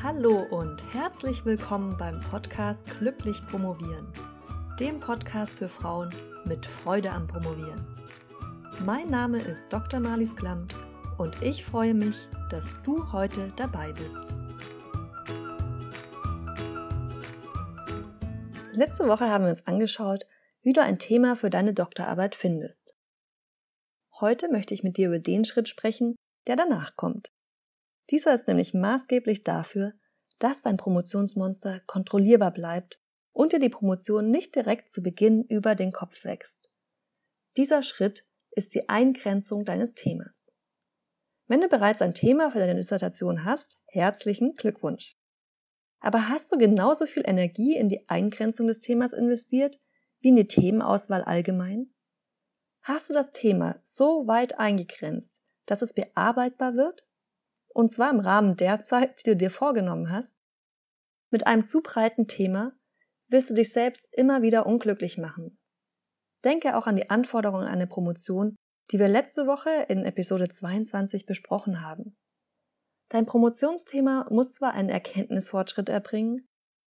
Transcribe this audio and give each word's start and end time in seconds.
Hallo 0.00 0.46
und 0.50 0.94
herzlich 0.94 1.44
willkommen 1.44 1.96
beim 1.96 2.20
Podcast 2.20 2.86
Glücklich 3.00 3.44
Promovieren, 3.48 4.06
dem 4.78 5.00
Podcast 5.00 5.58
für 5.58 5.68
Frauen 5.68 6.14
mit 6.44 6.64
Freude 6.64 7.10
am 7.10 7.26
Promovieren. 7.26 7.84
Mein 8.86 9.08
Name 9.10 9.40
ist 9.40 9.72
Dr. 9.72 9.98
Marlies 9.98 10.36
Klamt 10.36 10.76
und 11.18 11.42
ich 11.42 11.64
freue 11.64 11.94
mich, 11.94 12.14
dass 12.48 12.76
du 12.84 13.10
heute 13.10 13.52
dabei 13.56 13.92
bist. 13.92 14.20
Letzte 18.72 19.08
Woche 19.08 19.28
haben 19.28 19.42
wir 19.44 19.50
uns 19.50 19.66
angeschaut, 19.66 20.26
wie 20.62 20.74
du 20.74 20.80
ein 20.80 21.00
Thema 21.00 21.34
für 21.34 21.50
deine 21.50 21.74
Doktorarbeit 21.74 22.36
findest. 22.36 22.94
Heute 24.20 24.48
möchte 24.48 24.74
ich 24.74 24.84
mit 24.84 24.96
dir 24.96 25.08
über 25.08 25.18
den 25.18 25.44
Schritt 25.44 25.68
sprechen, 25.68 26.14
der 26.46 26.54
danach 26.54 26.94
kommt. 26.94 27.32
Dieser 28.10 28.34
ist 28.34 28.48
nämlich 28.48 28.74
maßgeblich 28.74 29.42
dafür, 29.42 29.92
dass 30.38 30.62
dein 30.62 30.76
Promotionsmonster 30.76 31.80
kontrollierbar 31.86 32.52
bleibt 32.52 33.00
und 33.32 33.52
dir 33.52 33.58
die 33.58 33.68
Promotion 33.68 34.30
nicht 34.30 34.54
direkt 34.54 34.90
zu 34.90 35.02
Beginn 35.02 35.44
über 35.44 35.74
den 35.74 35.92
Kopf 35.92 36.24
wächst. 36.24 36.70
Dieser 37.56 37.82
Schritt 37.82 38.24
ist 38.52 38.74
die 38.74 38.88
Eingrenzung 38.88 39.64
deines 39.64 39.94
Themas. 39.94 40.52
Wenn 41.46 41.60
du 41.60 41.68
bereits 41.68 42.02
ein 42.02 42.14
Thema 42.14 42.50
für 42.50 42.58
deine 42.58 42.76
Dissertation 42.76 43.44
hast, 43.44 43.78
herzlichen 43.86 44.54
Glückwunsch. 44.54 45.16
Aber 46.00 46.28
hast 46.28 46.52
du 46.52 46.58
genauso 46.58 47.06
viel 47.06 47.24
Energie 47.26 47.74
in 47.76 47.88
die 47.88 48.08
Eingrenzung 48.08 48.66
des 48.66 48.80
Themas 48.80 49.12
investiert 49.12 49.78
wie 50.20 50.28
in 50.28 50.36
die 50.36 50.46
Themenauswahl 50.46 51.22
allgemein? 51.22 51.92
Hast 52.82 53.10
du 53.10 53.14
das 53.14 53.32
Thema 53.32 53.80
so 53.82 54.26
weit 54.26 54.58
eingegrenzt, 54.58 55.40
dass 55.66 55.82
es 55.82 55.94
bearbeitbar 55.94 56.74
wird? 56.74 57.07
Und 57.78 57.92
zwar 57.92 58.10
im 58.10 58.18
Rahmen 58.18 58.56
der 58.56 58.82
Zeit, 58.82 59.20
die 59.20 59.30
du 59.30 59.36
dir 59.36 59.52
vorgenommen 59.52 60.10
hast? 60.10 60.42
Mit 61.30 61.46
einem 61.46 61.64
zu 61.64 61.80
breiten 61.80 62.26
Thema 62.26 62.72
wirst 63.28 63.50
du 63.50 63.54
dich 63.54 63.72
selbst 63.72 64.08
immer 64.10 64.42
wieder 64.42 64.66
unglücklich 64.66 65.16
machen. 65.16 65.60
Denke 66.44 66.76
auch 66.76 66.88
an 66.88 66.96
die 66.96 67.08
Anforderungen 67.08 67.68
an 67.68 67.74
eine 67.74 67.86
Promotion, 67.86 68.56
die 68.90 68.98
wir 68.98 69.06
letzte 69.06 69.46
Woche 69.46 69.70
in 69.88 70.04
Episode 70.04 70.48
22 70.48 71.24
besprochen 71.24 71.80
haben. 71.80 72.18
Dein 73.10 73.26
Promotionsthema 73.26 74.26
muss 74.28 74.54
zwar 74.54 74.74
einen 74.74 74.88
Erkenntnisfortschritt 74.88 75.88
erbringen, 75.88 76.48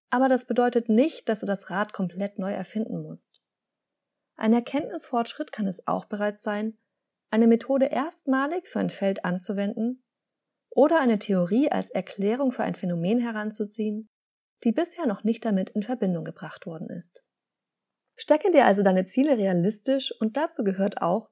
aber 0.08 0.30
das 0.30 0.46
bedeutet 0.46 0.88
nicht, 0.88 1.28
dass 1.28 1.40
du 1.40 1.46
das 1.46 1.68
Rad 1.68 1.92
komplett 1.92 2.38
neu 2.38 2.54
erfinden 2.54 3.02
musst. 3.02 3.42
Ein 4.36 4.54
Erkenntnisfortschritt 4.54 5.52
kann 5.52 5.66
es 5.66 5.86
auch 5.86 6.06
bereits 6.06 6.40
sein, 6.40 6.78
eine 7.30 7.46
Methode 7.46 7.90
erstmalig 7.90 8.66
für 8.66 8.78
ein 8.80 8.88
Feld 8.88 9.26
anzuwenden 9.26 10.02
oder 10.78 11.00
eine 11.00 11.18
Theorie 11.18 11.72
als 11.72 11.90
Erklärung 11.90 12.52
für 12.52 12.62
ein 12.62 12.76
Phänomen 12.76 13.18
heranzuziehen, 13.18 14.08
die 14.62 14.70
bisher 14.70 15.06
noch 15.06 15.24
nicht 15.24 15.44
damit 15.44 15.70
in 15.70 15.82
Verbindung 15.82 16.24
gebracht 16.24 16.66
worden 16.66 16.88
ist. 16.88 17.24
Stecke 18.14 18.52
dir 18.52 18.64
also 18.64 18.84
deine 18.84 19.04
Ziele 19.04 19.36
realistisch 19.38 20.14
und 20.20 20.36
dazu 20.36 20.62
gehört 20.62 21.02
auch, 21.02 21.30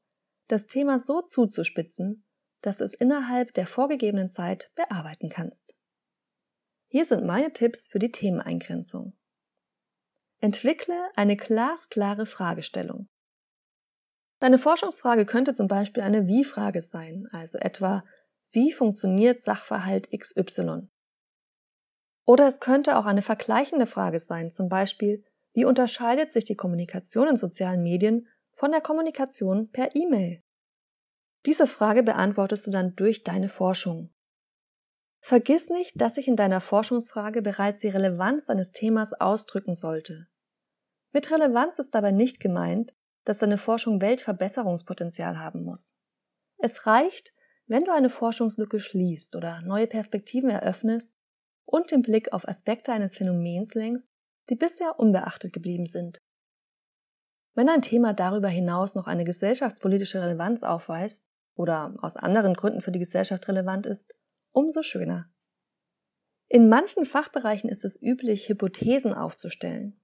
das 0.48 0.66
Thema 0.66 0.98
so 0.98 1.22
zuzuspitzen, 1.22 2.26
dass 2.60 2.78
du 2.78 2.84
es 2.84 2.94
innerhalb 2.94 3.54
der 3.54 3.68
vorgegebenen 3.68 4.30
Zeit 4.30 4.72
bearbeiten 4.74 5.28
kannst. 5.28 5.76
Hier 6.88 7.04
sind 7.04 7.24
meine 7.24 7.52
Tipps 7.52 7.86
für 7.86 8.00
die 8.00 8.10
Themeneingrenzung. 8.10 9.16
Entwickle 10.40 11.00
eine 11.14 11.36
glasklare 11.36 12.26
Fragestellung. 12.26 13.08
Deine 14.40 14.58
Forschungsfrage 14.58 15.24
könnte 15.24 15.54
zum 15.54 15.68
Beispiel 15.68 16.02
eine 16.02 16.26
Wie-Frage 16.26 16.82
sein, 16.82 17.28
also 17.30 17.58
etwa 17.58 18.02
Wie 18.50 18.72
funktioniert 18.72 19.40
Sachverhalt 19.40 20.08
XY? 20.10 20.88
Oder 22.24 22.48
es 22.48 22.60
könnte 22.60 22.98
auch 22.98 23.06
eine 23.06 23.22
vergleichende 23.22 23.86
Frage 23.86 24.18
sein, 24.18 24.50
zum 24.50 24.68
Beispiel 24.68 25.24
Wie 25.52 25.64
unterscheidet 25.64 26.32
sich 26.32 26.44
die 26.44 26.56
Kommunikation 26.56 27.28
in 27.28 27.36
sozialen 27.36 27.82
Medien 27.82 28.28
von 28.50 28.72
der 28.72 28.80
Kommunikation 28.80 29.70
per 29.70 29.94
E-Mail? 29.94 30.42
Diese 31.46 31.66
Frage 31.66 32.02
beantwortest 32.02 32.66
du 32.66 32.70
dann 32.70 32.96
durch 32.96 33.22
deine 33.22 33.48
Forschung. 33.48 34.10
Vergiss 35.20 35.70
nicht, 35.70 36.00
dass 36.00 36.16
sich 36.16 36.28
in 36.28 36.36
deiner 36.36 36.60
Forschungsfrage 36.60 37.42
bereits 37.42 37.80
die 37.80 37.88
Relevanz 37.88 38.46
deines 38.46 38.72
Themas 38.72 39.12
ausdrücken 39.12 39.74
sollte. 39.74 40.28
Mit 41.12 41.30
Relevanz 41.30 41.78
ist 41.78 41.94
dabei 41.94 42.12
nicht 42.12 42.40
gemeint, 42.40 42.94
dass 43.24 43.38
deine 43.38 43.58
Forschung 43.58 44.00
Weltverbesserungspotenzial 44.00 45.38
haben 45.38 45.64
muss. 45.64 45.98
Es 46.58 46.86
reicht, 46.86 47.34
wenn 47.66 47.84
du 47.84 47.92
eine 47.92 48.10
Forschungslücke 48.10 48.80
schließt 48.80 49.34
oder 49.36 49.60
neue 49.62 49.86
Perspektiven 49.86 50.50
eröffnest 50.50 51.16
und 51.64 51.90
den 51.90 52.02
Blick 52.02 52.32
auf 52.32 52.46
Aspekte 52.46 52.92
eines 52.92 53.16
Phänomens 53.16 53.74
lenkst, 53.74 54.08
die 54.48 54.54
bisher 54.54 54.98
unbeachtet 54.98 55.52
geblieben 55.52 55.86
sind. 55.86 56.20
Wenn 57.54 57.68
ein 57.68 57.82
Thema 57.82 58.12
darüber 58.12 58.48
hinaus 58.48 58.94
noch 58.94 59.06
eine 59.06 59.24
gesellschaftspolitische 59.24 60.22
Relevanz 60.22 60.62
aufweist 60.62 61.26
oder 61.54 61.96
aus 62.02 62.16
anderen 62.16 62.54
Gründen 62.54 62.82
für 62.82 62.92
die 62.92 62.98
Gesellschaft 62.98 63.48
relevant 63.48 63.86
ist, 63.86 64.20
umso 64.52 64.82
schöner. 64.82 65.30
In 66.48 66.68
manchen 66.68 67.06
Fachbereichen 67.06 67.68
ist 67.68 67.84
es 67.84 68.00
üblich, 68.00 68.48
Hypothesen 68.48 69.14
aufzustellen. 69.14 70.00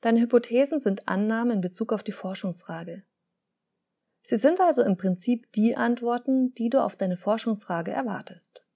Deine 0.00 0.20
Hypothesen 0.20 0.80
sind 0.80 1.08
Annahmen 1.08 1.52
in 1.52 1.60
Bezug 1.62 1.92
auf 1.92 2.02
die 2.02 2.12
Forschungsfrage. 2.12 3.04
Sie 4.28 4.38
sind 4.38 4.60
also 4.60 4.82
im 4.82 4.96
Prinzip 4.96 5.52
die 5.52 5.76
Antworten, 5.76 6.52
die 6.54 6.68
du 6.68 6.82
auf 6.82 6.96
deine 6.96 7.16
Forschungsfrage 7.16 7.92
erwartest. 7.92 8.66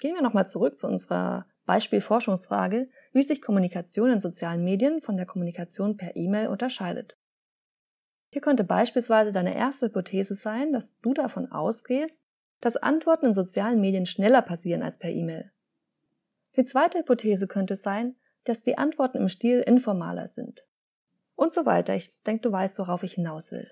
Gehen 0.00 0.16
wir 0.16 0.22
nochmal 0.22 0.48
zurück 0.48 0.76
zu 0.76 0.88
unserer 0.88 1.46
Beispiel-Forschungsfrage, 1.66 2.86
wie 3.12 3.22
sich 3.22 3.40
Kommunikation 3.40 4.10
in 4.10 4.18
sozialen 4.18 4.64
Medien 4.64 5.00
von 5.00 5.16
der 5.16 5.26
Kommunikation 5.26 5.96
per 5.96 6.16
E-Mail 6.16 6.48
unterscheidet. 6.48 7.16
Hier 8.30 8.40
könnte 8.42 8.64
beispielsweise 8.64 9.30
deine 9.30 9.54
erste 9.54 9.86
Hypothese 9.86 10.34
sein, 10.34 10.72
dass 10.72 10.98
du 10.98 11.14
davon 11.14 11.52
ausgehst, 11.52 12.26
dass 12.60 12.76
Antworten 12.76 13.26
in 13.26 13.34
sozialen 13.34 13.80
Medien 13.80 14.06
schneller 14.06 14.42
passieren 14.42 14.82
als 14.82 14.98
per 14.98 15.10
E-Mail. 15.10 15.52
Die 16.56 16.64
zweite 16.64 16.98
Hypothese 16.98 17.46
könnte 17.46 17.76
sein, 17.76 18.16
dass 18.42 18.62
die 18.62 18.76
Antworten 18.76 19.18
im 19.18 19.28
Stil 19.28 19.60
informaler 19.60 20.26
sind. 20.26 20.66
Und 21.36 21.52
so 21.52 21.64
weiter. 21.64 21.94
Ich 21.94 22.12
denke, 22.22 22.42
du 22.42 22.50
weißt, 22.50 22.80
worauf 22.80 23.04
ich 23.04 23.14
hinaus 23.14 23.52
will. 23.52 23.70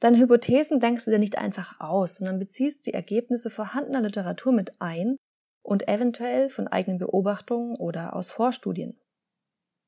Deine 0.00 0.18
Hypothesen 0.18 0.78
denkst 0.78 1.06
du 1.06 1.10
dir 1.10 1.18
nicht 1.18 1.38
einfach 1.38 1.80
aus, 1.80 2.16
sondern 2.16 2.38
beziehst 2.38 2.86
die 2.86 2.94
Ergebnisse 2.94 3.50
vorhandener 3.50 4.02
Literatur 4.02 4.52
mit 4.52 4.80
ein 4.80 5.16
und 5.62 5.88
eventuell 5.88 6.48
von 6.48 6.68
eigenen 6.68 6.98
Beobachtungen 6.98 7.76
oder 7.76 8.14
aus 8.14 8.30
Vorstudien. 8.30 8.96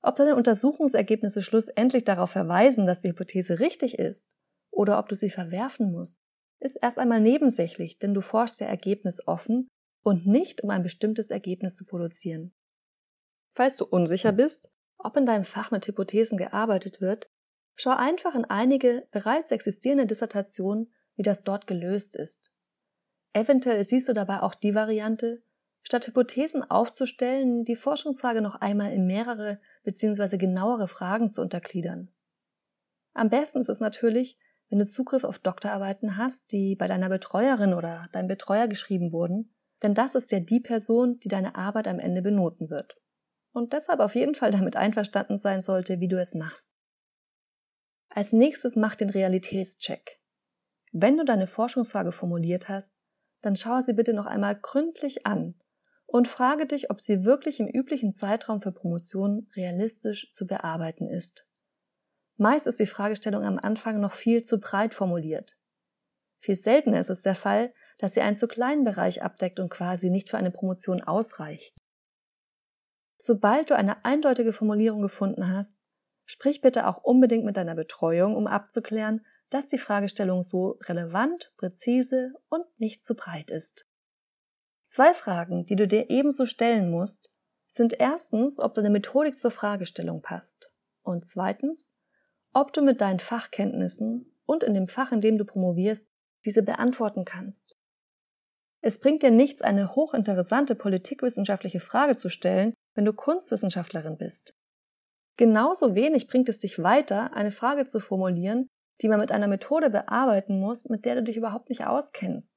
Ob 0.02 0.16
deine 0.16 0.34
Untersuchungsergebnisse 0.34 1.42
schlussendlich 1.42 2.04
darauf 2.04 2.30
verweisen, 2.30 2.86
dass 2.86 3.00
die 3.00 3.10
Hypothese 3.10 3.60
richtig 3.60 3.98
ist, 3.98 4.30
oder 4.70 4.98
ob 4.98 5.08
du 5.08 5.14
sie 5.14 5.30
verwerfen 5.30 5.92
musst, 5.92 6.18
ist 6.60 6.78
erst 6.80 6.98
einmal 6.98 7.20
nebensächlich, 7.20 7.98
denn 7.98 8.14
du 8.14 8.20
forschst 8.20 8.60
ja 8.60 8.66
ergebnisoffen 8.66 9.68
und 10.02 10.26
nicht, 10.26 10.62
um 10.62 10.70
ein 10.70 10.82
bestimmtes 10.82 11.30
Ergebnis 11.30 11.76
zu 11.76 11.84
produzieren. 11.84 12.52
Falls 13.54 13.76
du 13.76 13.84
unsicher 13.84 14.32
bist, 14.32 14.72
ob 14.98 15.16
in 15.16 15.26
deinem 15.26 15.44
Fach 15.44 15.70
mit 15.70 15.86
Hypothesen 15.86 16.38
gearbeitet 16.38 17.00
wird, 17.00 17.28
schau 17.80 17.90
einfach 17.90 18.34
in 18.34 18.44
einige 18.44 19.06
bereits 19.10 19.50
existierende 19.50 20.06
Dissertationen, 20.06 20.92
wie 21.16 21.22
das 21.22 21.44
dort 21.44 21.66
gelöst 21.66 22.16
ist. 22.16 22.52
Eventuell 23.32 23.84
siehst 23.84 24.08
du 24.08 24.12
dabei 24.12 24.42
auch 24.42 24.54
die 24.54 24.74
Variante, 24.74 25.42
statt 25.82 26.06
Hypothesen 26.06 26.68
aufzustellen, 26.68 27.64
die 27.64 27.76
Forschungsfrage 27.76 28.42
noch 28.42 28.56
einmal 28.56 28.92
in 28.92 29.06
mehrere 29.06 29.60
bzw. 29.84 30.36
genauere 30.36 30.88
Fragen 30.88 31.30
zu 31.30 31.40
untergliedern. 31.40 32.10
Am 33.14 33.30
besten 33.30 33.60
ist 33.60 33.68
es 33.68 33.80
natürlich, 33.80 34.38
wenn 34.68 34.78
du 34.78 34.86
Zugriff 34.86 35.24
auf 35.24 35.38
Doktorarbeiten 35.38 36.16
hast, 36.16 36.52
die 36.52 36.76
bei 36.76 36.86
deiner 36.86 37.08
Betreuerin 37.08 37.74
oder 37.74 38.08
deinem 38.12 38.28
Betreuer 38.28 38.68
geschrieben 38.68 39.12
wurden, 39.12 39.52
denn 39.82 39.94
das 39.94 40.14
ist 40.14 40.30
ja 40.30 40.40
die 40.40 40.60
Person, 40.60 41.18
die 41.20 41.28
deine 41.28 41.56
Arbeit 41.56 41.88
am 41.88 41.98
Ende 41.98 42.22
benoten 42.22 42.70
wird. 42.70 42.94
Und 43.52 43.72
deshalb 43.72 44.00
auf 44.00 44.14
jeden 44.14 44.34
Fall 44.34 44.52
damit 44.52 44.76
einverstanden 44.76 45.38
sein 45.38 45.60
sollte, 45.60 45.98
wie 45.98 46.08
du 46.08 46.20
es 46.20 46.34
machst. 46.34 46.70
Als 48.10 48.32
nächstes 48.32 48.74
mach 48.74 48.96
den 48.96 49.10
Realitätscheck. 49.10 50.20
Wenn 50.92 51.16
du 51.16 51.24
deine 51.24 51.46
Forschungsfrage 51.46 52.10
formuliert 52.10 52.68
hast, 52.68 52.92
dann 53.42 53.56
schau 53.56 53.80
sie 53.80 53.92
bitte 53.92 54.12
noch 54.12 54.26
einmal 54.26 54.56
gründlich 54.56 55.26
an 55.26 55.54
und 56.06 56.26
frage 56.26 56.66
dich, 56.66 56.90
ob 56.90 57.00
sie 57.00 57.24
wirklich 57.24 57.60
im 57.60 57.68
üblichen 57.68 58.14
Zeitraum 58.14 58.60
für 58.60 58.72
Promotion 58.72 59.48
realistisch 59.54 60.30
zu 60.32 60.46
bearbeiten 60.46 61.08
ist. 61.08 61.46
Meist 62.36 62.66
ist 62.66 62.80
die 62.80 62.86
Fragestellung 62.86 63.44
am 63.44 63.58
Anfang 63.58 64.00
noch 64.00 64.12
viel 64.12 64.42
zu 64.42 64.58
breit 64.58 64.92
formuliert. 64.92 65.56
Viel 66.40 66.56
seltener 66.56 66.98
ist 66.98 67.10
es 67.10 67.22
der 67.22 67.36
Fall, 67.36 67.72
dass 67.98 68.14
sie 68.14 68.22
einen 68.22 68.36
zu 68.36 68.48
kleinen 68.48 68.82
Bereich 68.82 69.22
abdeckt 69.22 69.60
und 69.60 69.68
quasi 69.70 70.10
nicht 70.10 70.30
für 70.30 70.38
eine 70.38 70.50
Promotion 70.50 71.02
ausreicht. 71.02 71.76
Sobald 73.18 73.70
du 73.70 73.76
eine 73.76 74.04
eindeutige 74.04 74.52
Formulierung 74.52 75.02
gefunden 75.02 75.54
hast, 75.54 75.74
sprich 76.30 76.60
bitte 76.60 76.86
auch 76.86 77.02
unbedingt 77.02 77.44
mit 77.44 77.56
deiner 77.56 77.74
Betreuung, 77.74 78.36
um 78.36 78.46
abzuklären, 78.46 79.26
dass 79.48 79.66
die 79.66 79.78
Fragestellung 79.78 80.44
so 80.44 80.78
relevant, 80.84 81.52
präzise 81.56 82.30
und 82.48 82.64
nicht 82.78 83.04
zu 83.04 83.16
breit 83.16 83.50
ist. 83.50 83.84
Zwei 84.86 85.12
Fragen, 85.12 85.66
die 85.66 85.74
du 85.74 85.88
dir 85.88 86.08
ebenso 86.08 86.46
stellen 86.46 86.88
musst, 86.88 87.32
sind 87.66 87.98
erstens, 87.98 88.60
ob 88.60 88.74
deine 88.74 88.90
Methodik 88.90 89.36
zur 89.36 89.50
Fragestellung 89.50 90.22
passt 90.22 90.72
und 91.02 91.26
zweitens, 91.26 91.94
ob 92.52 92.72
du 92.72 92.80
mit 92.80 93.00
deinen 93.00 93.18
Fachkenntnissen 93.18 94.38
und 94.46 94.62
in 94.62 94.74
dem 94.74 94.86
Fach, 94.86 95.10
in 95.10 95.20
dem 95.20 95.36
du 95.36 95.44
promovierst, 95.44 96.06
diese 96.44 96.62
beantworten 96.62 97.24
kannst. 97.24 97.76
Es 98.82 99.00
bringt 99.00 99.24
dir 99.24 99.32
nichts, 99.32 99.62
eine 99.62 99.96
hochinteressante 99.96 100.76
politikwissenschaftliche 100.76 101.80
Frage 101.80 102.14
zu 102.14 102.28
stellen, 102.28 102.72
wenn 102.94 103.04
du 103.04 103.12
Kunstwissenschaftlerin 103.12 104.16
bist. 104.16 104.54
Genauso 105.40 105.94
wenig 105.94 106.28
bringt 106.28 106.50
es 106.50 106.58
dich 106.58 106.82
weiter, 106.82 107.34
eine 107.34 107.50
Frage 107.50 107.86
zu 107.86 107.98
formulieren, 107.98 108.68
die 109.00 109.08
man 109.08 109.18
mit 109.18 109.32
einer 109.32 109.48
Methode 109.48 109.88
bearbeiten 109.88 110.60
muss, 110.60 110.90
mit 110.90 111.06
der 111.06 111.14
du 111.14 111.22
dich 111.22 111.38
überhaupt 111.38 111.70
nicht 111.70 111.86
auskennst. 111.86 112.52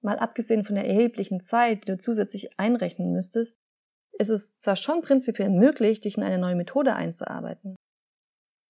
Mal 0.00 0.18
abgesehen 0.18 0.64
von 0.64 0.76
der 0.76 0.86
erheblichen 0.86 1.42
Zeit, 1.42 1.82
die 1.82 1.92
du 1.92 1.98
zusätzlich 1.98 2.58
einrechnen 2.58 3.12
müsstest, 3.12 3.58
ist 4.18 4.30
es 4.30 4.56
zwar 4.56 4.76
schon 4.76 5.02
prinzipiell 5.02 5.50
möglich, 5.50 6.00
dich 6.00 6.16
in 6.16 6.22
eine 6.22 6.38
neue 6.38 6.56
Methode 6.56 6.96
einzuarbeiten. 6.96 7.76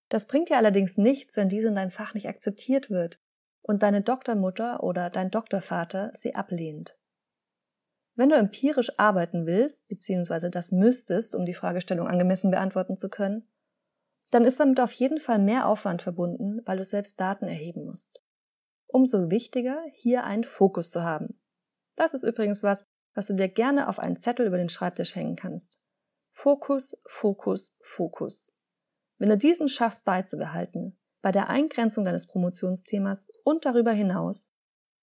Das 0.08 0.26
bringt 0.26 0.49
dir 0.49 0.56
allerdings 0.56 0.96
nichts, 0.96 1.37
wenn 1.37 1.49
diese 1.49 1.69
in 1.69 1.76
deinem 1.76 1.93
Fach 1.93 2.14
nicht 2.14 2.26
akzeptiert 2.26 2.90
wird 2.90 3.20
und 3.62 3.85
deine 3.85 4.02
Doktormutter 4.02 4.82
oder 4.82 5.11
dein 5.11 5.31
Doktorvater 5.31 6.11
sie 6.12 6.35
ablehnt. 6.35 6.96
Wenn 8.18 8.30
du 8.30 8.34
empirisch 8.34 8.90
arbeiten 8.98 9.46
willst, 9.46 9.86
beziehungsweise 9.86 10.50
das 10.50 10.72
müsstest, 10.72 11.36
um 11.36 11.46
die 11.46 11.54
Fragestellung 11.54 12.08
angemessen 12.08 12.50
beantworten 12.50 12.98
zu 12.98 13.08
können, 13.08 13.46
dann 14.30 14.44
ist 14.44 14.58
damit 14.58 14.80
auf 14.80 14.90
jeden 14.90 15.20
Fall 15.20 15.38
mehr 15.38 15.68
Aufwand 15.68 16.02
verbunden, 16.02 16.60
weil 16.64 16.78
du 16.78 16.84
selbst 16.84 17.20
Daten 17.20 17.46
erheben 17.46 17.84
musst. 17.84 18.20
Umso 18.88 19.30
wichtiger, 19.30 19.80
hier 19.92 20.24
einen 20.24 20.42
Fokus 20.42 20.90
zu 20.90 21.04
haben. 21.04 21.40
Das 21.94 22.12
ist 22.12 22.24
übrigens 22.24 22.64
was, 22.64 22.88
was 23.14 23.28
du 23.28 23.36
dir 23.36 23.48
gerne 23.48 23.88
auf 23.88 24.00
einen 24.00 24.18
Zettel 24.18 24.48
über 24.48 24.58
den 24.58 24.68
Schreibtisch 24.68 25.14
hängen 25.14 25.36
kannst. 25.36 25.78
Fokus, 26.32 27.00
Fokus, 27.06 27.72
Fokus. 27.80 28.52
Wenn 29.18 29.28
du 29.28 29.38
diesen 29.38 29.68
schaffst 29.68 30.04
beizubehalten, 30.04 30.98
bei 31.22 31.30
der 31.30 31.48
Eingrenzung 31.50 32.04
deines 32.04 32.26
Promotionsthemas 32.26 33.30
und 33.44 33.64
darüber 33.64 33.92
hinaus, 33.92 34.50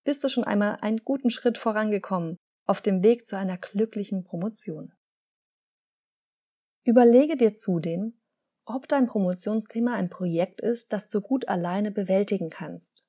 bist 0.03 0.21
du 0.21 0.27
schon 0.27 0.43
einmal 0.43 0.79
einen 0.81 0.97
guten 1.05 1.29
Schritt 1.29 1.57
vorangekommen 1.57 2.39
auf 2.65 2.81
dem 2.81 3.03
Weg 3.03 3.25
zu 3.25 3.37
einer 3.37 3.57
glücklichen 3.57 4.23
Promotion. 4.23 4.93
Überlege 6.83 7.37
dir 7.37 7.55
zudem, 7.55 8.19
ob 8.65 8.87
dein 8.87 9.07
Promotionsthema 9.07 9.93
ein 9.93 10.09
Projekt 10.09 10.61
ist, 10.61 10.93
das 10.93 11.09
du 11.09 11.21
gut 11.21 11.47
alleine 11.47 11.91
bewältigen 11.91 12.49
kannst. 12.49 13.03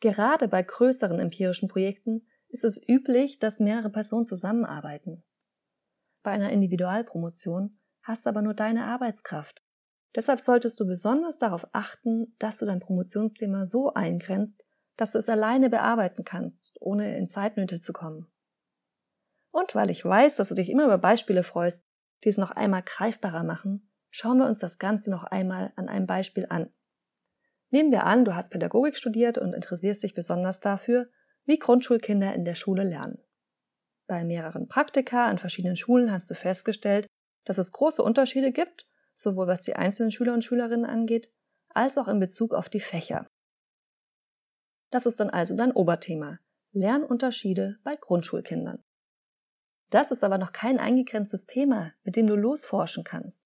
Gerade 0.00 0.48
bei 0.48 0.62
größeren 0.62 1.18
empirischen 1.18 1.68
Projekten 1.68 2.26
ist 2.48 2.64
es 2.64 2.80
üblich, 2.88 3.38
dass 3.38 3.60
mehrere 3.60 3.90
Personen 3.90 4.26
zusammenarbeiten. 4.26 5.24
Bei 6.22 6.32
einer 6.32 6.50
Individualpromotion 6.50 7.78
hast 8.02 8.26
du 8.26 8.30
aber 8.30 8.42
nur 8.42 8.54
deine 8.54 8.84
Arbeitskraft 8.84 9.66
Deshalb 10.16 10.40
solltest 10.40 10.80
du 10.80 10.86
besonders 10.86 11.36
darauf 11.36 11.66
achten, 11.72 12.34
dass 12.38 12.56
du 12.56 12.64
dein 12.64 12.80
Promotionsthema 12.80 13.66
so 13.66 13.92
eingrenzt, 13.92 14.64
dass 14.96 15.12
du 15.12 15.18
es 15.18 15.28
alleine 15.28 15.68
bearbeiten 15.68 16.24
kannst, 16.24 16.78
ohne 16.80 17.18
in 17.18 17.28
Zeitnöte 17.28 17.80
zu 17.80 17.92
kommen. 17.92 18.26
Und 19.56 19.74
weil 19.74 19.88
ich 19.88 20.04
weiß, 20.04 20.36
dass 20.36 20.50
du 20.50 20.54
dich 20.54 20.68
immer 20.68 20.84
über 20.84 20.98
Beispiele 20.98 21.42
freust, 21.42 21.86
die 22.24 22.28
es 22.28 22.36
noch 22.36 22.50
einmal 22.50 22.82
greifbarer 22.82 23.42
machen, 23.42 23.90
schauen 24.10 24.36
wir 24.36 24.46
uns 24.46 24.58
das 24.58 24.78
Ganze 24.78 25.10
noch 25.10 25.24
einmal 25.24 25.72
an 25.76 25.88
einem 25.88 26.06
Beispiel 26.06 26.44
an. 26.50 26.68
Nehmen 27.70 27.90
wir 27.90 28.04
an, 28.04 28.26
du 28.26 28.34
hast 28.34 28.50
Pädagogik 28.50 28.98
studiert 28.98 29.38
und 29.38 29.54
interessierst 29.54 30.02
dich 30.02 30.12
besonders 30.12 30.60
dafür, 30.60 31.08
wie 31.46 31.58
Grundschulkinder 31.58 32.34
in 32.34 32.44
der 32.44 32.54
Schule 32.54 32.84
lernen. 32.84 33.18
Bei 34.06 34.24
mehreren 34.24 34.68
Praktika 34.68 35.26
an 35.26 35.38
verschiedenen 35.38 35.76
Schulen 35.76 36.12
hast 36.12 36.30
du 36.30 36.34
festgestellt, 36.34 37.06
dass 37.46 37.56
es 37.56 37.72
große 37.72 38.02
Unterschiede 38.02 38.52
gibt 38.52 38.86
sowohl 39.16 39.46
was 39.46 39.62
die 39.62 39.74
einzelnen 39.74 40.10
Schüler 40.10 40.34
und 40.34 40.44
Schülerinnen 40.44 40.84
angeht, 40.84 41.32
als 41.70 41.96
auch 41.96 42.06
in 42.06 42.20
Bezug 42.20 42.52
auf 42.52 42.68
die 42.68 42.80
Fächer. 42.80 43.26
Das 44.90 45.06
ist 45.06 45.18
dann 45.18 45.30
also 45.30 45.56
dein 45.56 45.72
Oberthema. 45.72 46.38
Lernunterschiede 46.72 47.78
bei 47.82 47.94
Grundschulkindern. 47.98 48.84
Das 49.90 50.10
ist 50.10 50.24
aber 50.24 50.38
noch 50.38 50.52
kein 50.52 50.78
eingegrenztes 50.78 51.46
Thema, 51.46 51.92
mit 52.02 52.16
dem 52.16 52.26
du 52.26 52.34
losforschen 52.34 53.04
kannst. 53.04 53.42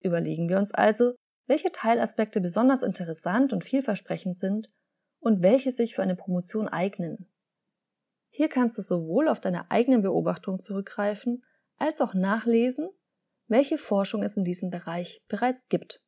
Überlegen 0.00 0.48
wir 0.48 0.58
uns 0.58 0.72
also, 0.72 1.12
welche 1.46 1.72
Teilaspekte 1.72 2.40
besonders 2.40 2.82
interessant 2.82 3.52
und 3.52 3.64
vielversprechend 3.64 4.38
sind 4.38 4.70
und 5.18 5.42
welche 5.42 5.72
sich 5.72 5.94
für 5.94 6.02
eine 6.02 6.16
Promotion 6.16 6.68
eignen. 6.68 7.28
Hier 8.30 8.48
kannst 8.48 8.78
du 8.78 8.82
sowohl 8.82 9.28
auf 9.28 9.40
deine 9.40 9.70
eigenen 9.70 10.02
Beobachtungen 10.02 10.60
zurückgreifen, 10.60 11.44
als 11.76 12.00
auch 12.00 12.14
nachlesen, 12.14 12.88
welche 13.48 13.78
Forschung 13.78 14.22
es 14.22 14.36
in 14.36 14.44
diesem 14.44 14.70
Bereich 14.70 15.22
bereits 15.28 15.68
gibt. 15.68 16.04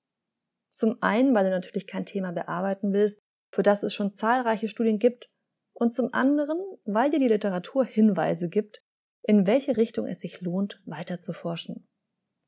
Zum 0.72 1.02
einen, 1.02 1.34
weil 1.34 1.44
du 1.44 1.50
natürlich 1.50 1.87
kein 1.87 2.06
Thema 2.06 2.32
bearbeiten 2.32 2.93
willst, 2.93 3.20
für 3.50 3.62
das 3.62 3.82
es 3.82 3.93
schon 3.93 4.12
zahlreiche 4.12 4.69
Studien 4.69 4.99
gibt, 4.99 5.28
und 5.75 5.93
zum 5.93 6.14
anderen, 6.14 6.58
weil 6.84 7.10
dir 7.10 7.19
die 7.19 7.28
Literatur 7.28 7.84
Hinweise 7.84 8.49
gibt, 8.49 8.78
in 9.23 9.47
welche 9.47 9.77
Richtung 9.77 10.07
es 10.07 10.21
sich 10.21 10.41
lohnt, 10.41 10.81
weiter 10.85 11.21
zu 11.21 11.33
forschen. 11.33 11.89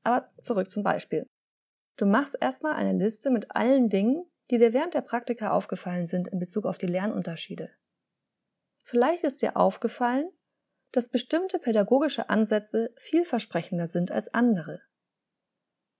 Aber 0.02 0.30
zurück 0.42 0.70
zum 0.70 0.82
Beispiel. 0.82 1.26
Du 1.96 2.06
machst 2.06 2.36
erstmal 2.40 2.74
eine 2.74 2.98
Liste 2.98 3.30
mit 3.30 3.54
allen 3.54 3.88
Dingen, 3.88 4.24
die 4.50 4.58
dir 4.58 4.72
während 4.72 4.94
der 4.94 5.00
Praktika 5.00 5.52
aufgefallen 5.52 6.06
sind 6.06 6.28
in 6.28 6.38
Bezug 6.38 6.66
auf 6.66 6.78
die 6.78 6.86
Lernunterschiede. 6.86 7.70
Vielleicht 8.84 9.24
ist 9.24 9.40
dir 9.40 9.56
aufgefallen, 9.56 10.28
dass 10.92 11.08
bestimmte 11.08 11.58
pädagogische 11.58 12.28
Ansätze 12.28 12.92
vielversprechender 12.96 13.86
sind 13.86 14.10
als 14.12 14.32
andere. 14.32 14.80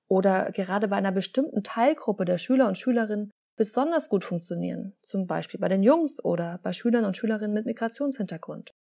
Oder 0.09 0.53
gerade 0.53 0.88
bei 0.88 0.97
einer 0.97 1.12
bestimmten 1.12 1.62
Teilgruppe 1.62 2.25
der 2.25 2.38
Schüler 2.38 2.69
und 2.69 2.76
Schülerinnen 2.76 3.31
besonders 3.56 4.09
gut 4.09 4.25
funktionieren, 4.25 4.97
zum 5.03 5.26
Beispiel 5.26 5.59
bei 5.59 5.69
den 5.69 5.82
Jungs 5.82 6.23
oder 6.23 6.61
bei 6.62 6.73
Schülern 6.73 7.05
und 7.05 7.17
Schülerinnen 7.17 7.55
mit 7.55 7.67
Migrationshintergrund. 7.67 8.75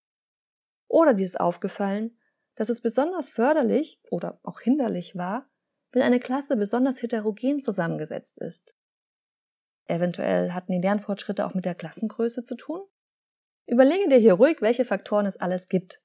Oder 0.93 1.15
dir 1.15 1.25
ist 1.25 1.41
aufgefallen, 1.41 2.19
dass 2.55 2.69
es 2.69 2.83
besonders 2.83 3.31
förderlich 3.31 3.99
oder 4.11 4.39
auch 4.43 4.61
hinderlich 4.61 5.17
war, 5.17 5.49
wenn 5.91 6.03
eine 6.03 6.21
Klasse 6.21 6.55
besonders 6.55 7.01
heterogen 7.01 7.63
zusammengesetzt 7.63 8.39
ist. 8.41 8.77
Eventuell 9.87 10.53
hatten 10.53 10.73
die 10.73 10.83
Lernfortschritte 10.83 11.47
auch 11.47 11.55
mit 11.55 11.65
der 11.65 11.75
Klassengröße 11.75 12.45
zu 12.45 12.57
tun? 12.57 12.83
Überlege 13.67 14.07
dir 14.11 14.19
hier 14.19 14.35
ruhig, 14.35 14.61
welche 14.61 14.85
Faktoren 14.85 15.25
es 15.25 15.39
alles 15.39 15.71
gibt. 15.71 16.03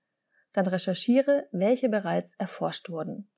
Dann 0.53 0.67
recherchiere, 0.67 1.49
welche 1.51 1.89
bereits 1.89 2.35
erforscht 2.35 2.89
wurden. 2.89 3.29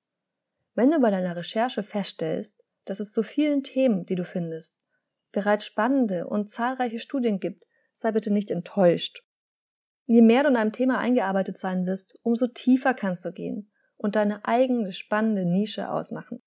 Wenn 0.75 0.91
du 0.91 0.99
bei 0.99 1.09
deiner 1.09 1.35
Recherche 1.35 1.81
feststellst, 1.81 2.63
dass 2.85 2.99
es 2.99 3.11
zu 3.11 3.23
vielen 3.23 3.63
Themen, 3.63 4.05
die 4.05 4.15
du 4.15 4.23
findest, 4.23 4.75
bereits 5.31 5.65
spannende 5.65 6.27
und 6.27 6.51
zahlreiche 6.51 6.99
Studien 6.99 7.39
gibt, 7.39 7.65
sei 7.91 8.11
bitte 8.11 8.29
nicht 8.29 8.51
enttäuscht. 8.51 9.23
Je 10.11 10.23
mehr 10.23 10.41
du 10.41 10.49
in 10.49 10.55
einem 10.55 10.71
Thema 10.71 10.97
eingearbeitet 10.97 11.59
sein 11.59 11.85
wirst, 11.85 12.17
umso 12.23 12.47
tiefer 12.47 12.95
kannst 12.95 13.25
du 13.25 13.31
gehen 13.31 13.71
und 13.95 14.15
deine 14.15 14.43
eigene 14.43 14.91
spannende 14.91 15.45
Nische 15.45 15.87
ausmachen. 15.87 16.41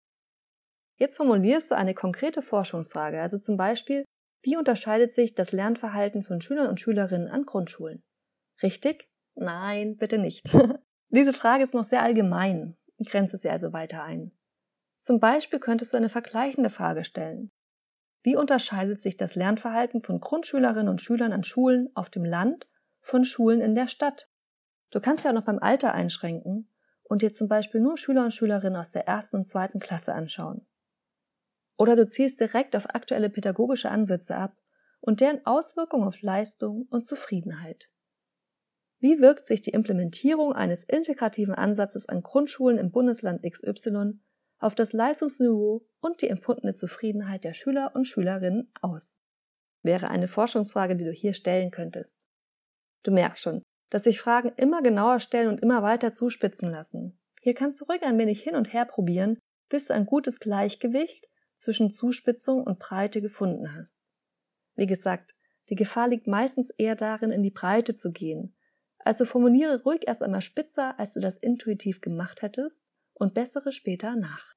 Jetzt 0.99 1.17
formulierst 1.17 1.71
du 1.71 1.77
eine 1.77 1.95
konkrete 1.95 2.43
Forschungsfrage, 2.43 3.21
also 3.21 3.39
zum 3.39 3.57
Beispiel, 3.57 4.05
wie 4.43 4.57
unterscheidet 4.57 5.13
sich 5.13 5.37
das 5.37 5.53
Lernverhalten 5.53 6.25
von 6.25 6.41
Schülern 6.41 6.67
und 6.67 6.81
Schülerinnen 6.81 7.29
an 7.29 7.45
Grundschulen? 7.45 8.03
Richtig? 8.65 9.09
Nein, 9.37 9.97
bitte 9.97 10.19
nicht. 10.19 10.51
Diese 11.11 11.33
Frage 11.33 11.63
ist 11.63 11.73
noch 11.73 11.85
sehr 11.85 12.03
allgemein. 12.03 12.77
Grenze 13.07 13.37
sie 13.37 13.49
also 13.49 13.73
weiter 13.73 14.03
ein. 14.03 14.33
Zum 14.99 15.21
Beispiel 15.21 15.61
könntest 15.61 15.93
du 15.93 15.99
eine 15.99 16.09
vergleichende 16.09 16.71
Frage 16.71 17.05
stellen. 17.05 17.53
Wie 18.25 18.35
unterscheidet 18.35 19.01
sich 19.01 19.17
das 19.17 19.37
Lernverhalten 19.37 20.03
von 20.03 20.19
Grundschülerinnen 20.19 20.89
und 20.89 21.01
Schülern 21.01 21.33
an 21.33 21.45
Schulen 21.45 21.91
auf 21.95 22.11
dem 22.11 22.25
Land 22.25 22.67
von 23.03 23.25
Schulen 23.27 23.61
in 23.61 23.75
der 23.75 23.89
Stadt? 23.89 24.31
Du 24.91 25.01
kannst 25.01 25.25
ja 25.25 25.31
auch 25.31 25.35
noch 25.35 25.45
beim 25.45 25.59
Alter 25.59 25.93
einschränken 25.93 26.69
und 27.03 27.21
dir 27.21 27.33
zum 27.33 27.49
Beispiel 27.49 27.81
nur 27.81 27.99
Schüler 27.99 28.25
und 28.25 28.33
Schülerinnen 28.33 28.81
aus 28.81 28.93
der 28.93 29.07
ersten 29.07 29.37
und 29.37 29.49
zweiten 29.49 29.81
Klasse 29.81 30.15
anschauen. 30.15 30.67
Oder 31.77 31.97
du 31.97 32.07
zielst 32.07 32.41
direkt 32.41 32.77
auf 32.77 32.95
aktuelle 32.95 33.29
pädagogische 33.29 33.91
Ansätze 33.91 34.37
ab 34.37 34.57
und 35.01 35.21
deren 35.21 35.45
Auswirkungen 35.45 36.07
auf 36.07 36.23
Leistung 36.23 36.87
und 36.91 37.05
Zufriedenheit. 37.05 37.91
Wie 39.01 39.21
wirkt 39.21 39.47
sich 39.47 39.61
die 39.61 39.71
Implementierung 39.71 40.53
eines 40.53 40.85
integrativen 40.85 41.55
Ansatzes 41.55 42.09
an 42.09 42.23
Grundschulen 42.23 42.79
im 42.79 42.93
Bundesland 42.93 43.43
XY 43.43 44.21
auf 44.61 44.77
das 44.77 44.93
Leistungsniveau 44.93 45.85
und 46.01 46.23
die 46.23 46.29
empfundene 46.29 46.73
Zufriedenheit 46.75 47.43
der 47.43 47.53
Schüler 47.53 47.91
und 47.97 48.05
Schülerinnen 48.05 48.71
aus? 48.81 49.19
Wäre 49.83 50.09
eine 50.09 50.29
Forschungsfrage, 50.29 50.95
die 50.95 51.05
du 51.05 51.11
hier 51.11 51.35
stellen 51.35 51.73
könntest. 51.73 52.29
Du 53.03 53.11
merkst 53.11 53.43
schon, 53.43 53.63
dass 53.91 54.05
sich 54.05 54.21
Fragen 54.21 54.53
immer 54.57 54.83
genauer 54.83 55.21
stellen 55.21 55.49
und 55.49 55.61
immer 55.61 55.83
weiter 55.83 56.13
zuspitzen 56.13 56.71
lassen. 56.71 57.19
Hier 57.41 57.55
kannst 57.55 57.81
du 57.81 57.85
ruhig 57.87 58.03
ein 58.03 58.19
wenig 58.19 58.43
hin 58.43 58.55
und 58.55 58.73
her 58.73 58.85
probieren, 58.85 59.39
bis 59.69 59.87
du 59.87 59.95
ein 59.95 60.07
gutes 60.07 60.39
Gleichgewicht 60.39 61.29
zwischen 61.57 61.91
Zuspitzung 61.91 62.63
und 62.63 62.79
Breite 62.79 63.21
gefunden 63.21 63.75
hast. 63.75 63.99
Wie 64.75 64.87
gesagt, 64.87 65.35
die 65.69 65.75
Gefahr 65.75 66.09
liegt 66.09 66.27
meistens 66.27 66.71
eher 66.71 66.97
darin, 66.97 67.31
in 67.31 67.43
die 67.43 67.51
Breite 67.51 67.95
zu 67.95 68.13
gehen, 68.13 68.55
Also 69.05 69.25
formuliere 69.25 69.83
ruhig 69.83 70.07
erst 70.07 70.23
einmal 70.23 70.43
spitzer, 70.43 70.99
als 70.99 71.15
du 71.15 71.21
das 71.21 71.37
intuitiv 71.37 72.01
gemacht 72.01 72.43
hättest 72.43 72.87
und 73.15 73.35
bessere 73.35 73.73
später 73.73 74.15
nach. 74.15 74.55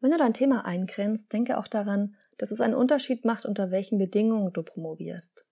Wenn 0.00 0.10
du 0.10 0.18
dein 0.18 0.34
Thema 0.34 0.64
eingrenzt, 0.64 1.32
denke 1.32 1.58
auch 1.58 1.68
daran, 1.68 2.16
dass 2.36 2.50
es 2.50 2.60
einen 2.60 2.74
Unterschied 2.74 3.24
macht, 3.24 3.46
unter 3.46 3.70
welchen 3.70 3.98
Bedingungen 3.98 4.52
du 4.52 4.62
promovierst. 4.62 5.47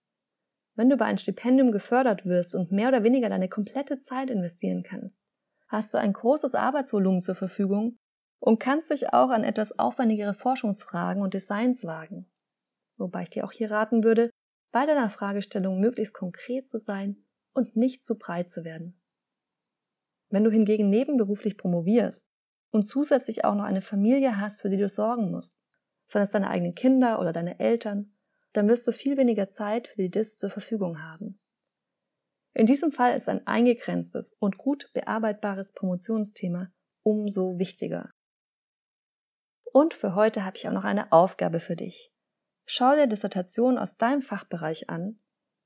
Wenn 0.76 0.90
du 0.90 0.96
bei 0.98 1.06
einem 1.06 1.18
Stipendium 1.18 1.72
gefördert 1.72 2.26
wirst 2.26 2.54
und 2.54 2.70
mehr 2.70 2.88
oder 2.88 3.02
weniger 3.02 3.30
deine 3.30 3.48
komplette 3.48 3.98
Zeit 4.00 4.30
investieren 4.30 4.82
kannst, 4.82 5.20
hast 5.68 5.92
du 5.92 5.98
ein 5.98 6.12
großes 6.12 6.54
Arbeitsvolumen 6.54 7.22
zur 7.22 7.34
Verfügung 7.34 7.96
und 8.38 8.60
kannst 8.60 8.90
dich 8.90 9.12
auch 9.12 9.30
an 9.30 9.42
etwas 9.42 9.78
aufwendigere 9.78 10.34
Forschungsfragen 10.34 11.22
und 11.22 11.34
Designs 11.34 11.84
wagen. 11.84 12.30
Wobei 12.98 13.22
ich 13.22 13.30
dir 13.30 13.44
auch 13.46 13.52
hier 13.52 13.70
raten 13.70 14.04
würde, 14.04 14.30
bei 14.70 14.84
deiner 14.84 15.08
Fragestellung 15.08 15.80
möglichst 15.80 16.12
konkret 16.12 16.68
zu 16.68 16.78
sein 16.78 17.24
und 17.54 17.74
nicht 17.76 18.04
zu 18.04 18.18
breit 18.18 18.50
zu 18.50 18.62
werden. 18.62 19.00
Wenn 20.28 20.44
du 20.44 20.50
hingegen 20.50 20.90
nebenberuflich 20.90 21.56
promovierst 21.56 22.28
und 22.70 22.84
zusätzlich 22.84 23.44
auch 23.44 23.54
noch 23.54 23.64
eine 23.64 23.80
Familie 23.80 24.38
hast, 24.38 24.60
für 24.60 24.68
die 24.68 24.76
du 24.76 24.88
sorgen 24.88 25.30
musst, 25.30 25.56
seien 26.06 26.22
es 26.22 26.30
deine 26.30 26.50
eigenen 26.50 26.74
Kinder 26.74 27.18
oder 27.20 27.32
deine 27.32 27.58
Eltern, 27.58 28.15
dann 28.56 28.68
wirst 28.68 28.86
du 28.86 28.92
viel 28.92 29.16
weniger 29.16 29.50
Zeit 29.50 29.88
für 29.88 29.96
die 29.96 30.10
DIS 30.10 30.36
zur 30.36 30.50
Verfügung 30.50 31.02
haben. 31.02 31.38
In 32.54 32.66
diesem 32.66 32.90
Fall 32.90 33.16
ist 33.16 33.28
ein 33.28 33.46
eingegrenztes 33.46 34.32
und 34.38 34.56
gut 34.56 34.90
bearbeitbares 34.94 35.72
Promotionsthema 35.72 36.72
umso 37.02 37.58
wichtiger. 37.58 38.10
Und 39.72 39.92
für 39.92 40.14
heute 40.14 40.44
habe 40.44 40.56
ich 40.56 40.66
auch 40.66 40.72
noch 40.72 40.84
eine 40.84 41.12
Aufgabe 41.12 41.60
für 41.60 41.76
dich. 41.76 42.14
Schau 42.64 42.94
dir 42.94 43.06
Dissertationen 43.06 43.78
aus 43.78 43.98
deinem 43.98 44.22
Fachbereich 44.22 44.88
an 44.88 45.20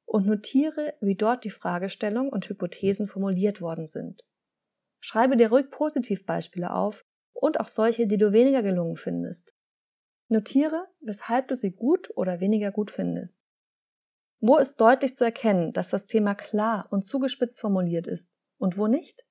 und 0.04 0.26
notiere, 0.26 0.94
wie 1.00 1.14
dort 1.14 1.44
die 1.44 1.50
Fragestellung 1.50 2.28
und 2.28 2.48
Hypothesen 2.48 3.06
formuliert 3.06 3.60
worden 3.60 3.86
sind. 3.86 4.22
Schreibe 4.98 5.36
dir 5.36 5.50
ruhig 5.50 5.70
Positivbeispiele 5.70 6.74
auf 6.74 7.06
und 7.32 7.60
auch 7.60 7.68
solche, 7.68 8.06
die 8.06 8.18
du 8.18 8.32
weniger 8.32 8.62
gelungen 8.62 8.96
findest. 8.96 9.54
Notiere, 10.32 10.86
weshalb 11.00 11.48
du 11.48 11.56
sie 11.56 11.72
gut 11.72 12.10
oder 12.16 12.38
weniger 12.38 12.70
gut 12.70 12.92
findest. 12.92 13.44
Wo 14.38 14.56
ist 14.58 14.80
deutlich 14.80 15.16
zu 15.16 15.24
erkennen, 15.24 15.72
dass 15.72 15.90
das 15.90 16.06
Thema 16.06 16.36
klar 16.36 16.86
und 16.90 17.04
zugespitzt 17.04 17.60
formuliert 17.60 18.06
ist 18.06 18.38
und 18.56 18.78
wo 18.78 18.86
nicht? 18.86 19.26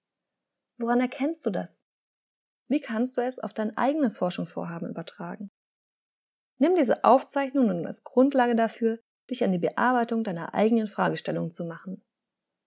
Woran 0.77 0.99
erkennst 0.99 1.45
du 1.45 1.51
das? 1.51 1.85
Wie 2.67 2.81
kannst 2.81 3.17
du 3.17 3.21
es 3.21 3.39
auf 3.39 3.53
dein 3.53 3.77
eigenes 3.77 4.17
Forschungsvorhaben 4.17 4.89
übertragen? 4.89 5.51
Nimm 6.57 6.75
diese 6.75 7.05
Aufzeichnung 7.05 7.67
nun 7.67 7.87
als 7.87 8.03
Grundlage 8.03 8.55
dafür, 8.55 8.99
dich 9.29 9.45
an 9.45 9.53
die 9.53 9.57
Bearbeitung 9.57 10.25
deiner 10.25 10.53
eigenen 10.53 10.87
Fragestellung 10.87 11.49
zu 11.49 11.63
machen. 11.63 12.05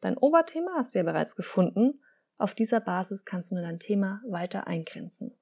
Dein 0.01 0.17
Oberthema 0.17 0.73
hast 0.77 0.95
du 0.95 1.01
ja 1.01 1.05
bereits 1.05 1.37
gefunden. 1.37 2.03
Auf 2.39 2.55
dieser 2.55 2.81
Basis 2.81 3.27
kannst 3.27 3.51
du 3.51 3.57
nun 3.57 3.65
dein 3.65 3.79
Thema 3.79 4.23
weiter 4.27 4.67
eingrenzen. 4.67 5.39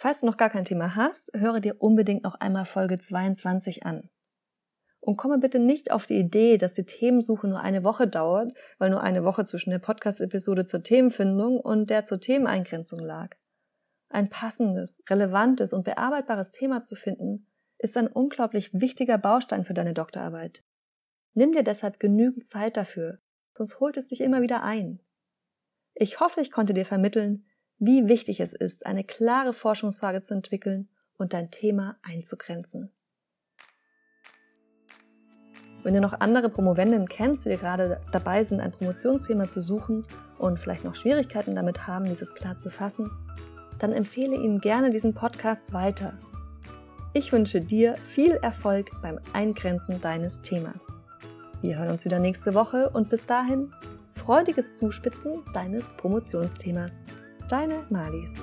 Falls 0.00 0.20
du 0.20 0.26
noch 0.26 0.36
gar 0.36 0.48
kein 0.48 0.64
Thema 0.64 0.94
hast, 0.94 1.32
höre 1.34 1.58
dir 1.58 1.80
unbedingt 1.80 2.22
noch 2.22 2.36
einmal 2.36 2.64
Folge 2.64 3.00
22 3.00 3.84
an. 3.84 4.08
Und 5.00 5.16
komme 5.16 5.38
bitte 5.38 5.58
nicht 5.58 5.90
auf 5.90 6.06
die 6.06 6.18
Idee, 6.18 6.56
dass 6.56 6.74
die 6.74 6.84
Themensuche 6.84 7.48
nur 7.48 7.60
eine 7.60 7.82
Woche 7.82 8.06
dauert, 8.06 8.52
weil 8.78 8.90
nur 8.90 9.02
eine 9.02 9.24
Woche 9.24 9.44
zwischen 9.44 9.70
der 9.70 9.80
Podcast-Episode 9.80 10.66
zur 10.66 10.84
Themenfindung 10.84 11.58
und 11.58 11.90
der 11.90 12.04
zur 12.04 12.20
Themeneingrenzung 12.20 13.00
lag. 13.00 13.34
Ein 14.08 14.30
passendes, 14.30 15.02
relevantes 15.10 15.72
und 15.72 15.84
bearbeitbares 15.84 16.52
Thema 16.52 16.82
zu 16.82 16.94
finden, 16.94 17.46
ist 17.78 17.96
ein 17.96 18.06
unglaublich 18.06 18.70
wichtiger 18.72 19.18
Baustein 19.18 19.64
für 19.64 19.74
deine 19.74 19.94
Doktorarbeit. 19.94 20.62
Nimm 21.34 21.52
dir 21.52 21.64
deshalb 21.64 21.98
genügend 21.98 22.46
Zeit 22.46 22.76
dafür, 22.76 23.18
sonst 23.56 23.80
holt 23.80 23.96
es 23.96 24.08
dich 24.08 24.20
immer 24.20 24.42
wieder 24.42 24.62
ein. 24.62 25.00
Ich 25.94 26.20
hoffe, 26.20 26.40
ich 26.40 26.52
konnte 26.52 26.74
dir 26.74 26.86
vermitteln, 26.86 27.47
wie 27.78 28.08
wichtig 28.08 28.40
es 28.40 28.52
ist, 28.52 28.86
eine 28.86 29.04
klare 29.04 29.52
Forschungsfrage 29.52 30.22
zu 30.22 30.34
entwickeln 30.34 30.88
und 31.16 31.32
dein 31.32 31.50
Thema 31.50 31.96
einzugrenzen. 32.02 32.90
Wenn 35.82 35.94
du 35.94 36.00
noch 36.00 36.20
andere 36.20 36.48
Promovenden 36.48 37.08
kennst, 37.08 37.46
die 37.46 37.56
gerade 37.56 38.00
dabei 38.12 38.44
sind, 38.44 38.60
ein 38.60 38.72
Promotionsthema 38.72 39.48
zu 39.48 39.62
suchen 39.62 40.04
und 40.38 40.58
vielleicht 40.58 40.84
noch 40.84 40.94
Schwierigkeiten 40.94 41.54
damit 41.54 41.86
haben, 41.86 42.06
dieses 42.06 42.34
klar 42.34 42.58
zu 42.58 42.70
fassen, 42.70 43.10
dann 43.78 43.92
empfehle 43.92 44.36
ihnen 44.36 44.60
gerne 44.60 44.90
diesen 44.90 45.14
Podcast 45.14 45.72
weiter 45.72 46.18
ich 47.14 47.32
wünsche 47.32 47.60
dir 47.60 47.96
viel 47.96 48.32
Erfolg 48.32 48.90
beim 49.02 49.18
Eingrenzen 49.32 50.00
deines 50.00 50.42
Themas. 50.42 50.94
Wir 51.62 51.78
hören 51.78 51.90
uns 51.90 52.04
wieder 52.04 52.18
nächste 52.18 52.54
Woche 52.54 52.90
und 52.90 53.08
bis 53.08 53.26
dahin 53.26 53.72
freudiges 54.12 54.76
Zuspitzen 54.76 55.42
deines 55.54 55.94
Promotionsthemas. 55.96 57.06
Deine 57.48 57.86
Malis. 57.88 58.34